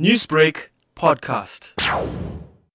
Newsbreak 0.00 0.70
podcast. 0.96 1.72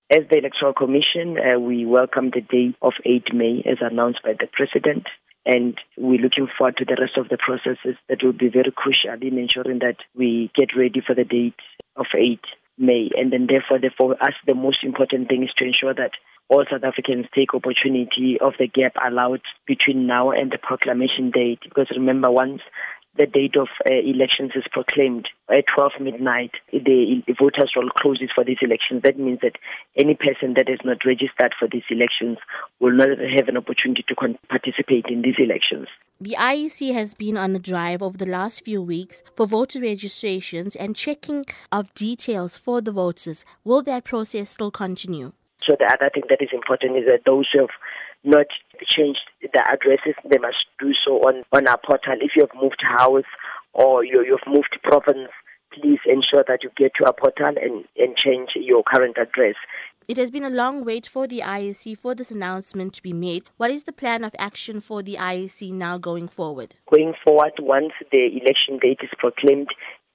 As 0.09 0.23
the 0.29 0.37
Electoral 0.37 0.71
Commission, 0.71 1.37
uh, 1.37 1.59
we 1.59 1.85
welcome 1.85 2.29
the 2.33 2.39
day 2.39 2.73
of 2.81 2.93
8 3.05 3.33
May 3.33 3.61
as 3.69 3.79
announced 3.81 4.23
by 4.23 4.35
the 4.39 4.47
President. 4.53 5.05
And 5.45 5.77
we're 5.97 6.21
looking 6.21 6.47
forward 6.57 6.77
to 6.77 6.85
the 6.85 6.95
rest 6.97 7.17
of 7.17 7.27
the 7.27 7.37
processes 7.37 7.97
that 8.07 8.23
will 8.23 8.31
be 8.31 8.47
very 8.47 8.71
crucial 8.73 9.15
in 9.21 9.37
ensuring 9.37 9.79
that 9.79 9.97
we 10.15 10.49
get 10.55 10.77
ready 10.77 11.01
for 11.05 11.13
the 11.13 11.25
date 11.25 11.59
of 11.97 12.05
8 12.17 12.39
May. 12.77 13.09
And 13.17 13.33
then 13.33 13.47
therefore, 13.49 13.79
for 13.97 14.13
us, 14.23 14.33
the 14.47 14.55
most 14.55 14.81
important 14.85 15.27
thing 15.27 15.43
is 15.43 15.51
to 15.57 15.65
ensure 15.65 15.93
that 15.93 16.11
all 16.47 16.63
South 16.71 16.85
Africans 16.85 17.25
take 17.35 17.53
opportunity 17.53 18.37
of 18.39 18.53
the 18.57 18.67
gap 18.67 18.93
allowed 19.05 19.41
between 19.67 20.07
now 20.07 20.31
and 20.31 20.51
the 20.51 20.57
proclamation 20.57 21.31
date. 21.31 21.59
Because 21.63 21.87
remember, 21.91 22.31
once 22.31 22.61
the 23.19 23.25
date 23.25 23.57
of 23.57 23.67
uh, 23.85 23.93
elections 23.93 24.51
is 24.55 24.63
proclaimed 24.71 25.27
at 25.49 25.65
12 25.75 25.91
midnight, 25.99 26.51
the 26.71 27.21
voters 27.37 27.73
roll 27.75 27.89
closes 27.97 28.29
for 28.33 28.45
these 28.45 28.57
elections. 28.61 29.01
That 29.03 29.19
means 29.19 29.39
that 29.41 29.57
any 29.97 30.15
person 30.15 30.53
that 30.55 30.69
is 30.69 30.79
not 30.85 31.05
registered 31.05 31.53
for 31.59 31.67
these 31.69 31.83
elections 31.89 32.37
will 32.79 32.93
not 32.93 33.09
have 33.19 33.49
an 33.49 33.57
opportunity 33.57 34.05
to 34.07 34.15
con- 34.15 34.39
participate 34.47 35.07
in 35.09 35.21
these 35.21 35.35
elections. 35.37 35.89
The 36.21 36.37
IEC 36.39 36.93
has 36.93 37.13
been 37.13 37.35
on 37.35 37.55
a 37.55 37.59
drive 37.59 38.01
over 38.01 38.17
the 38.17 38.25
last 38.25 38.63
few 38.63 38.81
weeks 38.81 39.21
for 39.35 39.45
voter 39.45 39.81
registrations 39.81 40.77
and 40.77 40.95
checking 40.95 41.45
of 41.73 41.93
details 41.93 42.55
for 42.55 42.79
the 42.79 42.91
voters. 42.91 43.43
Will 43.65 43.81
that 43.83 44.05
process 44.05 44.49
still 44.51 44.71
continue? 44.71 45.33
So 45.65 45.75
the 45.77 45.85
other 45.85 46.09
thing 46.13 46.23
that 46.29 46.41
is 46.41 46.49
important 46.53 46.97
is 46.97 47.05
that 47.05 47.25
those 47.25 47.47
who 47.51 47.59
have 47.61 47.75
not 48.23 48.47
changed 48.85 49.21
the 49.41 49.59
addresses, 49.59 50.15
they 50.29 50.37
must 50.37 50.65
do 50.79 50.93
so 51.05 51.19
on, 51.21 51.43
on 51.51 51.67
our 51.67 51.79
portal. 51.85 52.15
If 52.21 52.31
you 52.35 52.43
have 52.43 52.61
moved 52.61 52.81
house 52.81 53.29
or 53.73 54.03
you, 54.03 54.23
you've 54.25 54.47
moved 54.47 54.77
province, 54.83 55.29
please 55.73 55.99
ensure 56.05 56.43
that 56.47 56.63
you 56.63 56.71
get 56.75 56.91
to 56.95 57.05
our 57.05 57.13
portal 57.13 57.47
and, 57.47 57.85
and 57.97 58.17
change 58.17 58.49
your 58.55 58.83
current 58.83 59.17
address. 59.17 59.55
It 60.07 60.17
has 60.17 60.31
been 60.31 60.43
a 60.43 60.49
long 60.49 60.83
wait 60.83 61.05
for 61.05 61.27
the 61.27 61.41
IEC 61.45 61.99
for 61.99 62.15
this 62.15 62.31
announcement 62.31 62.93
to 62.93 63.03
be 63.03 63.13
made. 63.13 63.43
What 63.57 63.69
is 63.69 63.83
the 63.83 63.91
plan 63.91 64.23
of 64.23 64.33
action 64.39 64.79
for 64.79 65.03
the 65.03 65.17
IEC 65.17 65.71
now 65.71 65.99
going 65.99 66.27
forward? 66.27 66.73
Going 66.91 67.13
forward, 67.23 67.53
once 67.59 67.93
the 68.11 68.25
election 68.41 68.79
date 68.81 69.01
is 69.03 69.11
proclaimed, 69.19 69.67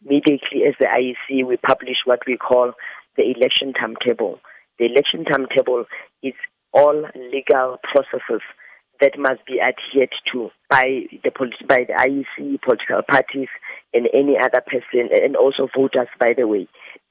immediately 0.04 0.64
as 0.66 0.74
the 0.80 0.86
IEC, 0.86 1.46
we 1.46 1.56
publish 1.58 1.98
what 2.04 2.18
we 2.26 2.36
call 2.36 2.72
the 3.16 3.22
election 3.22 3.72
timetable. 3.72 4.40
The 4.78 4.86
election 4.86 5.24
timetable 5.24 5.84
is 6.22 6.34
all 6.72 7.06
legal 7.32 7.78
processes 7.82 8.42
that 9.00 9.18
must 9.18 9.44
be 9.46 9.60
adhered 9.60 10.12
to 10.32 10.50
by 10.70 11.02
the 11.22 11.30
by 11.68 11.84
the 11.86 11.94
IEC, 11.94 12.62
political 12.62 13.02
parties, 13.08 13.48
and 13.92 14.08
any 14.14 14.36
other 14.38 14.62
person, 14.66 15.10
and 15.12 15.36
also 15.36 15.68
voters, 15.74 16.08
by 16.18 16.32
the 16.36 16.46
way. 16.46 16.68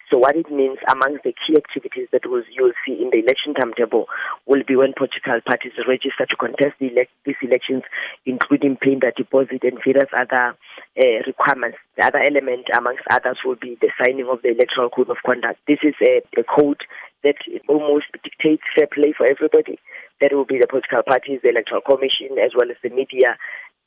So 0.09 0.19
what 0.19 0.35
it 0.35 0.51
means 0.51 0.77
amongst 0.87 1.23
the 1.23 1.33
key 1.33 1.57
activities 1.57 2.07
that 2.11 2.21
we'll, 2.25 2.43
you'll 2.51 2.77
see 2.85 3.01
in 3.01 3.09
the 3.09 3.17
election 3.17 3.55
timetable 3.55 4.05
will 4.45 4.61
be 4.67 4.75
when 4.75 4.93
political 4.93 5.39
parties 5.41 5.73
register 5.87 6.27
to 6.29 6.35
contest 6.35 6.75
the 6.79 6.91
these 7.25 7.41
elections, 7.41 7.81
including 8.25 8.77
paying 8.77 8.99
the 8.99 9.11
deposit 9.15 9.63
and 9.63 9.79
various 9.83 10.11
other 10.13 10.53
uh, 10.99 11.19
requirements. 11.25 11.77
The 11.97 12.05
other 12.05 12.19
element, 12.19 12.67
amongst 12.77 13.03
others, 13.09 13.39
will 13.43 13.55
be 13.55 13.77
the 13.81 13.89
signing 13.97 14.27
of 14.29 14.41
the 14.43 14.51
Electoral 14.51 14.91
Code 14.91 15.09
of 15.09 15.17
Conduct. 15.25 15.59
This 15.67 15.79
is 15.81 15.95
a, 16.03 16.21
a 16.37 16.43
code 16.43 16.81
that 17.23 17.35
almost 17.67 18.05
dictates 18.23 18.63
fair 18.75 18.87
play 18.87 19.13
for 19.15 19.25
everybody. 19.25 19.79
That 20.21 20.33
will 20.33 20.45
be 20.45 20.59
the 20.59 20.67
political 20.67 21.03
parties, 21.03 21.39
the 21.43 21.49
Electoral 21.49 21.81
Commission, 21.81 22.37
as 22.39 22.51
well 22.55 22.69
as 22.69 22.77
the 22.83 22.89
media. 22.89 23.37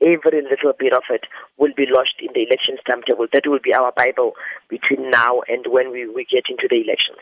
Every 0.03 0.43
little 0.43 0.75
bit 0.79 0.93
of 0.93 1.05
it 1.09 1.25
will 1.57 1.73
be 1.75 1.87
lodged 1.89 2.21
in 2.21 2.29
the 2.35 2.45
elections 2.45 2.81
timetable. 2.87 3.27
That 3.33 3.47
will 3.47 3.63
be 3.63 3.73
our 3.73 3.93
Bible 3.97 4.33
between 4.69 5.11
now 5.11 5.41
and 5.49 5.65
when 5.69 5.91
we, 5.91 6.07
we 6.07 6.27
get 6.29 6.45
into 6.51 6.69
the 6.69 6.85
elections. 6.85 7.17